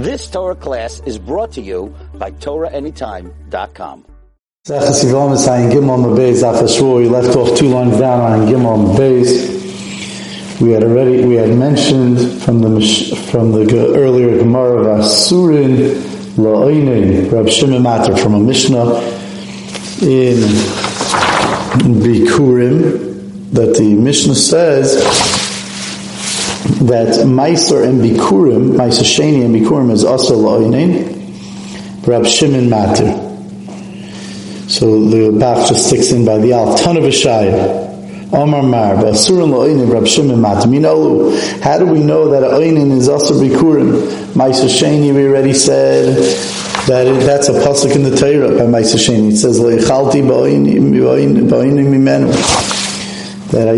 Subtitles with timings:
[0.00, 4.04] This Torah class is brought to you by TorahAnytime.com.
[4.66, 4.74] We
[7.08, 9.60] left off two lines down on Gimel base.
[10.58, 12.80] We had already we had mentioned from the
[13.30, 15.92] from the earlier Gemara of Asurin
[16.36, 19.02] La'oinin Rab Shimon Matter from a Mishnah
[20.00, 20.38] in
[22.00, 25.39] Bikurim that the Mishnah says
[26.86, 33.28] that Meiser and Bikurim, Meiser Sheni and Bikurim is also La'oinin, Rab Shimon Matir.
[34.70, 36.80] So the Bach just sticks in by the Alf.
[36.80, 37.88] Ton of Ashaya.
[38.32, 41.60] Omar Mar, Basurin La'oinin, Rab Shimon Matir.
[41.62, 44.02] How do we know that Oinin is also Bikurim?
[44.34, 46.16] Meiser Sheni, we already said,
[46.86, 49.32] that it, that's a pasuk in the Torah by Sheni.
[49.32, 52.69] It says, "Leichalti ba'oinim mimenu."
[53.50, 53.76] That I,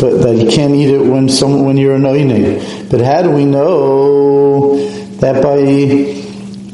[0.00, 2.88] but that you can't eat it when some when you're anointing.
[2.90, 4.76] But how do we know
[5.20, 5.56] that by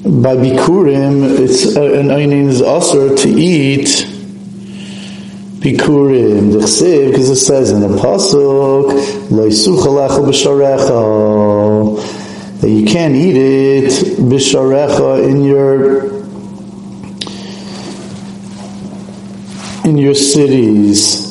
[0.03, 3.87] by bikurim it's uh, anointing is also to eat
[5.61, 8.89] bikurim because it says in the pasuk
[12.61, 16.21] that you can't eat it b'sharecha in your
[19.85, 21.30] in your cities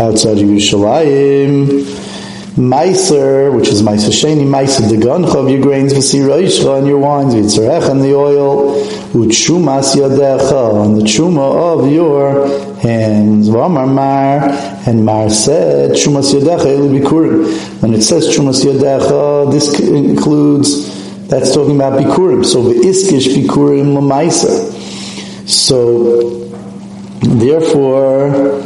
[0.00, 2.08] outside Yerushalayim.
[2.56, 7.90] Meiser, which is Meiser Sheni, Meiser Degoncha of your grains, V'siroishcha, and your wines, V'tzarecha,
[7.92, 8.74] and the oil,
[9.12, 12.48] U'tshumas Yadecha, and the Truma of your
[12.80, 13.48] hands.
[13.48, 14.50] V'amar Mar,
[14.86, 17.80] and Mar said, Trumas Yadecha, Eli Bikurim.
[17.80, 22.44] When it says Trumas Yadecha, this includes, that's talking about Bikurim.
[22.44, 24.76] So V'iskish Bikurim L'Meiser.
[25.48, 26.50] So,
[27.20, 28.60] therefore,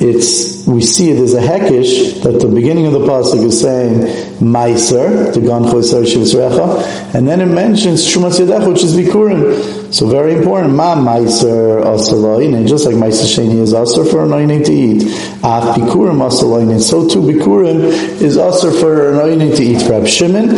[0.00, 4.00] it's we see it as a hekish that the beginning of the pasuk is saying
[4.40, 5.62] meiser to gan
[7.14, 9.94] and then it mentions shumas yadech which is bikurim.
[9.94, 10.74] So very important.
[10.74, 15.02] Ma meiser asaloin, just like meiser sheni is also for anointing to eat.
[15.44, 17.84] Af bikurim asaloin, so too bikurim
[18.20, 19.88] is also for anointing to eat.
[19.88, 20.48] Rab Shimon.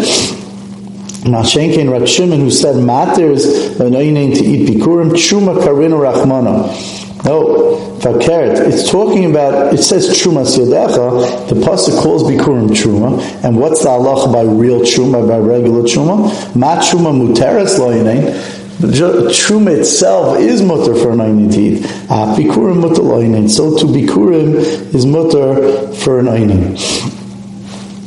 [1.29, 3.45] Mashenkin Rab Shimon who said matters
[3.79, 7.08] anointing to eat bikurim chuma karinu rachmana.
[7.25, 8.69] No, fakert.
[8.69, 9.75] It's talking about.
[9.75, 11.49] It says truma yadecha.
[11.49, 13.21] The pasuk calls bikurim truma.
[13.43, 16.29] And what's the halacha by real truma by regular truma?
[16.55, 18.33] Ma truma muteres loynein.
[18.79, 21.85] Truma itself is mutter for an eat.
[22.09, 23.51] Ah, bikurim mutter loynein.
[23.51, 24.55] So to bikurim
[24.95, 26.79] is mutter for an einin.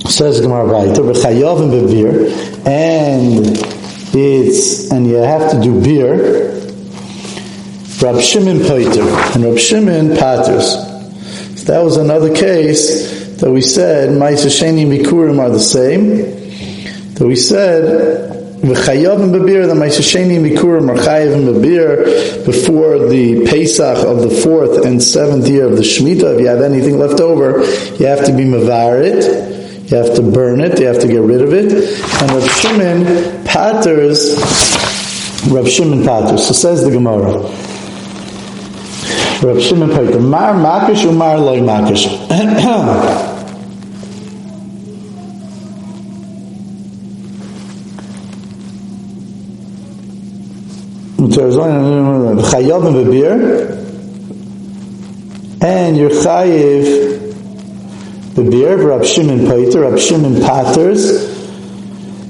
[0.09, 3.57] Says Gemara Vayter, v'chayav and bevir, and
[4.15, 6.60] it's and you have to do beer
[8.01, 9.03] Rab Shimon Pater
[9.35, 10.73] and Rab Shimon Paters.
[11.59, 17.13] So that was another case that we said Ma'isa Sheni and Bikurim are the same.
[17.13, 22.43] That we said V'chayav and Babir, the Ma'isa Sheni and Bikurim are Chayav and Babir
[22.43, 26.33] before the Pesach of the fourth and seventh year of the Shemitah.
[26.33, 27.63] If you have anything left over,
[27.97, 29.91] you have to be Mavarit.
[29.91, 30.79] You have to burn it.
[30.79, 31.71] You have to get rid of it.
[31.71, 34.37] And Rab Shimon Paters,
[35.51, 36.47] Rab Shimon Paters.
[36.47, 37.69] So says the Gemara.
[39.41, 42.07] Rab Shimon Pater, Mar Makish or Mar Loy Makish?
[52.51, 53.39] Chayav and Babir,
[55.63, 57.17] and you're Chayiv
[58.35, 61.29] Babir, Rab Shimon Pater, Rab Shimon Paters.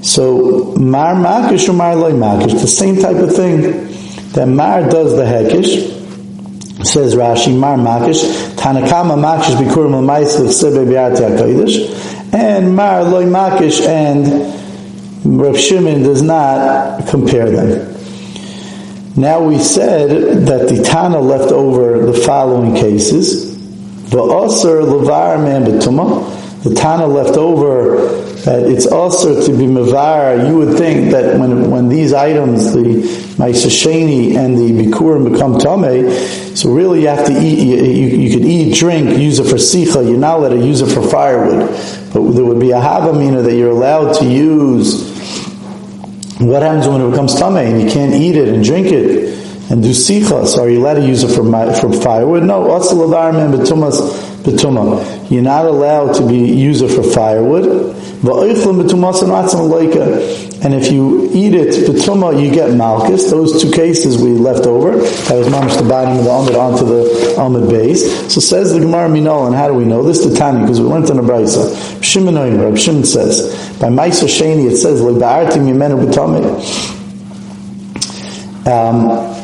[0.02, 3.88] So Mar Makish or Mar Loy Makish, the same type of thing.
[4.32, 5.91] That Mar does the Hekish,
[6.84, 8.24] Says Rashi, Mar Makish,
[8.56, 14.60] Tanakama Makish Bikurim L'mais L'chsebe B'yarti HaKodesh, and Mar Loy Makish and
[15.24, 17.88] Rav Shimon does not compare them.
[19.16, 23.56] Now we said that the Tana left over the following cases.
[24.08, 26.41] V'osir levar man betuma.
[26.62, 30.48] The Tana left over that it's also to be mavar.
[30.48, 33.02] You would think that when when these items, the
[33.36, 36.08] ma'isasheni and the bikurim become tame,
[36.56, 37.58] so really you have to eat.
[37.58, 40.08] You, you, you, could eat, drink, use it for sicha.
[40.08, 41.68] You're not allowed to use it for firewood,
[42.12, 45.10] but there would be a havamina that you're allowed to use.
[46.38, 49.32] What happens when it becomes tame and you can't eat it and drink it?
[49.70, 50.46] and do sicha.
[50.46, 51.44] So are you allowed to use it for
[51.74, 52.42] for firewood?
[52.42, 52.68] No.
[54.44, 57.96] You're not allowed to be use it for firewood.
[60.64, 63.30] And if you eat it betuma, you get malchus.
[63.30, 64.96] Those two cases we left over.
[64.96, 68.32] That was mamish the bottom of the almond onto the almond base.
[68.32, 70.24] So says the Gemara Minol, and how do we know this?
[70.24, 72.02] The Tani, because we learned in a Brisa.
[72.02, 73.50] Shimon Rab Shimon says
[73.80, 77.02] by Maisa Sheni it says like ba'arti mimenu b'tamei.
[78.64, 79.41] Um,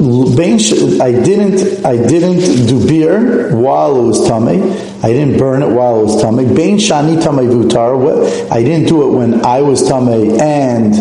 [0.00, 4.62] I didn't, I didn't do beer while it was tummy.
[5.02, 6.46] I didn't burn it while it was tummy.
[6.46, 8.50] Bein shani tummy vutar.
[8.50, 10.94] I didn't do it when I was tummy and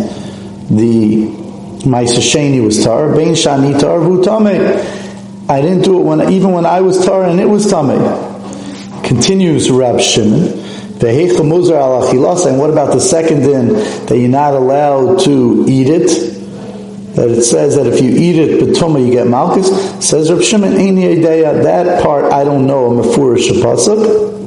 [0.69, 1.27] the
[1.85, 3.15] my sasheni was tar.
[3.15, 4.77] Bein shani tar vutame.
[5.49, 7.97] I didn't do it when even when I was tar and it was tummy.
[9.07, 10.59] Continues Rab Shimon.
[11.01, 16.38] And what about the second din that you're not allowed to eat it?
[17.15, 19.69] That it says that if you eat it betuma you get malchus.
[20.05, 22.87] Says Reb Shimon that part I don't know.
[22.87, 24.39] I'm a furish pasuk.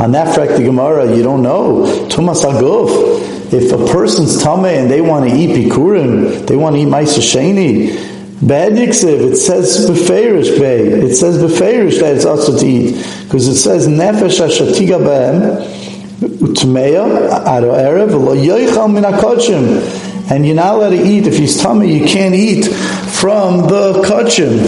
[0.00, 1.82] On that fact, the Gemara, you don't know.
[2.08, 3.52] Tumas aguf.
[3.52, 7.20] If a person's tame and they want to eat bikurim, they want to eat ma'isa
[7.20, 8.10] sheni.
[8.40, 10.86] Bad it says beferish bay.
[10.86, 12.92] It says beferish that it's also to eat
[13.24, 15.60] because it says nefesh ashatiga behem
[16.20, 19.04] utmeya aro erev lo yoichal min
[20.30, 24.58] and you're not allowed to eat, if he's tummy, you can't eat from the kachim.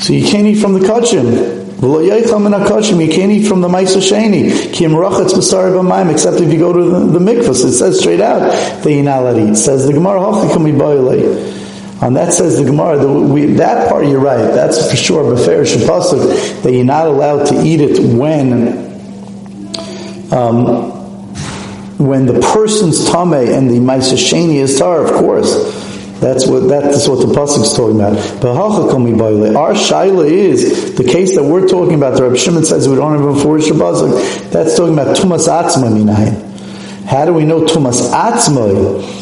[0.00, 1.60] So you can't eat from the kachim.
[1.82, 4.72] You can't eat from the Maisa Sheni.
[4.72, 7.64] Kim Rachatz B'mayim, except if you go to the, the mikvahs.
[7.64, 8.38] It says straight out
[8.84, 9.50] that you're not allowed to eat.
[9.50, 12.02] It says the Gemara Hachikam Yibayilei.
[12.02, 15.44] And that says the Gemara, that, we, that part you're right, that's for sure, but
[15.44, 18.90] fair that you're not allowed to eat it when
[20.32, 21.01] um,
[22.06, 25.82] when the person's tame and the Maisasheni is tar, of course.
[26.22, 28.14] That's what that's what the pasuk is talking about.
[28.40, 32.14] But our shaila is the case that we're talking about.
[32.16, 34.50] The Reb Shimon says we don't have a four pasuk.
[34.52, 37.06] That's talking about tumas atzma minayin.
[37.06, 39.20] How do we know tumas atzma?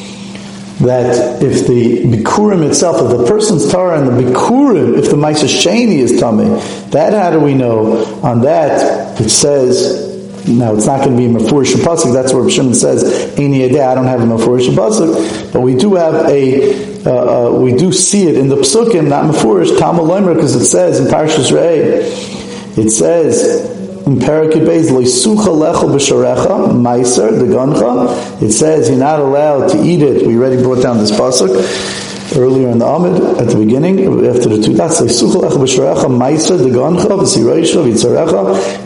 [0.81, 5.89] That if the bikurim itself, if the person's tar and the bikurim, if the ma'aseh
[5.89, 6.49] is tummy,
[6.91, 8.05] that how do we know?
[8.23, 10.10] On that it says
[10.49, 13.05] now it's not going to be a Mefurish Pasuk, that's where Shimon says,
[13.35, 17.75] Eini I don't have a Mefurish Pasuk, but we do have a, uh, uh, we
[17.75, 22.79] do see it in the Psukim, not Mefurish, Talmud because it says in Parshas Re'eh,
[22.79, 23.67] it says,
[24.07, 29.83] in Parakid Beis, Leisucha lecho b'sharecha, meiser, the guncha, it says you're not allowed to
[29.83, 34.01] eat it, we already brought down this Pasuk, earlier in the Amid, at the beginning,
[34.27, 35.01] after the two dots,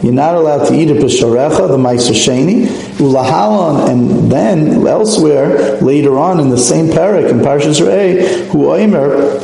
[0.02, 2.66] you're not allowed to eat it b'sharecha, the ma'isa sheni,
[2.98, 9.40] ulahalan, and then elsewhere, later on in the same parak, in Parshas Re'eh, hu oimer,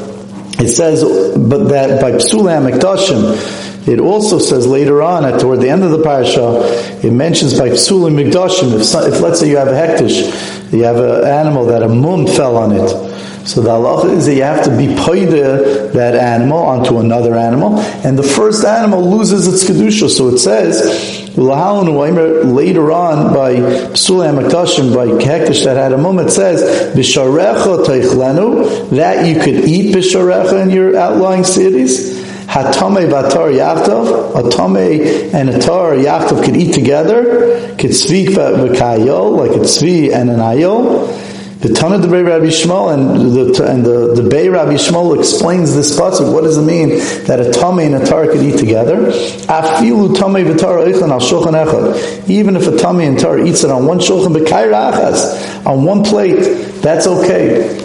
[0.60, 1.02] it says,
[1.36, 5.90] but that by psula mikdashim, it also says later on, at toward the end of
[5.90, 6.60] the parasha,
[7.06, 8.74] it mentions by psulim mikdashim.
[8.74, 12.26] If, if let's say you have a hektish, you have an animal that a mum
[12.26, 13.09] fell on it,
[13.44, 17.78] so the halacha is that you have to be paida that animal onto another animal,
[18.04, 20.08] and the first animal loses its kedusha.
[20.08, 26.94] So it says later on by Psulam Akashim by Hektish that had a moment says
[26.94, 32.20] Bisharecha Teichlenu that you could eat Bisharecha in your outlying cities.
[32.50, 39.36] Hatame Vatar Yachtov, a Tame and a Tar Yachtov could eat together, could speak v'kayol,
[39.36, 41.29] like a tzvi and an ayol.
[41.60, 45.74] The Tana the Bay Rabbi Shmuel and the and the, the Bay Rabbi Shmuel explains
[45.74, 46.32] this pasuk.
[46.32, 46.88] What does it mean
[47.26, 48.96] that a tame and a tar could eat together?
[48.96, 52.30] Afilu tame v'tar eichan al shulchan echad.
[52.30, 56.02] Even if a tame and tar eats it on one shulchan b'kayra achas on one
[56.02, 56.40] plate,
[56.80, 57.76] that's okay.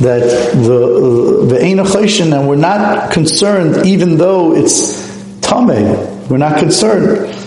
[0.00, 0.22] That
[0.54, 1.78] the the ein
[2.32, 4.98] and we're not concerned, even though it's
[5.42, 6.28] tame.
[6.28, 7.37] We're not concerned.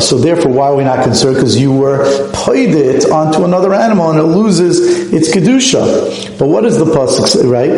[0.00, 1.36] So therefore, why are we not concerned?
[1.36, 2.04] Because you were
[2.46, 6.38] paid it onto another animal and it loses its kedusha.
[6.38, 7.46] But what does the pasuk say?
[7.46, 7.70] Right?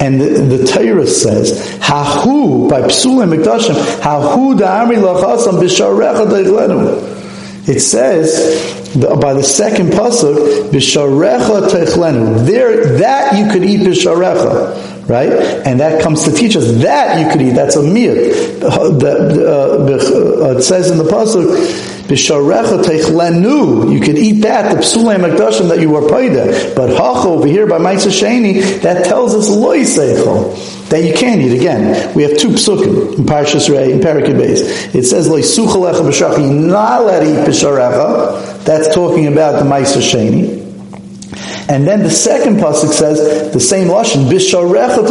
[0.00, 7.80] And the, the Torah says, "Hahu by psulim mikdashim, hahu da'amri lachasam b'sharecha deichlenu." It
[7.80, 12.46] says by the second pasuk, b'sharecha teichlenu.
[12.46, 15.32] There, that you could eat b'sharecha right?
[15.66, 17.54] And that comes to teach us that you could eat.
[17.54, 18.12] That's a meal.
[18.12, 18.96] Uh,
[20.56, 21.96] it says in the pasuk.
[22.08, 26.74] B'sharecha you could eat that, the psulei makdashim that you were paida.
[26.74, 31.38] But hacho over here by Maitza Sheni, that tells us loy seichel that you can
[31.42, 32.14] eat again.
[32.14, 34.94] We have two psukim in Parshas Rei in Parakid Beis.
[34.94, 38.64] It says like suchalecha b'shach, you're not allowed to eat b'sharecha.
[38.64, 40.57] That's talking about the Maisa Sheni.
[41.68, 45.06] And then the second pasuk says the same lashon bisharecha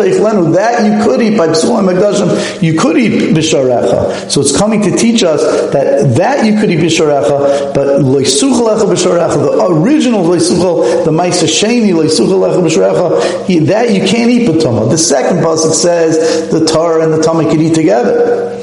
[0.56, 4.32] that you could eat by psulim megdashim you could eat bisharecha.
[4.32, 9.36] So it's coming to teach us that that you could eat bisharecha, but loisuchalecha bisharecha
[9.36, 14.90] the original loisuchal the ma'isa sheni loisuchalecha bisharecha that you can't eat betuma.
[14.90, 18.54] The second pasuk says the Torah and the Talmud could eat together.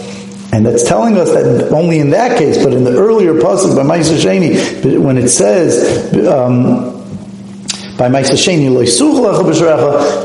[0.52, 3.82] And that's telling us that only in that case, but in the earlier pasuk by
[3.82, 7.03] Ma'isa Sheni, when it says um,
[7.96, 8.64] by Ma'isa Sheni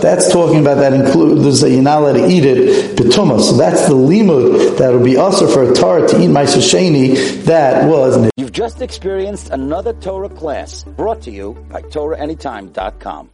[0.01, 3.39] that's talking about that includes that you're not allowed to eat it betuma.
[3.39, 7.43] So that's the limud that would be also for a Torah to eat Ma'isa Sheni.
[7.43, 8.29] That was.
[8.37, 13.27] You've just experienced another Torah class brought to you by TorahAnytime.com.